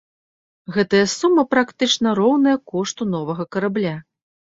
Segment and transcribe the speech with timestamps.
[0.77, 3.93] Гэтая сума практычна роўная кошту новага карабля.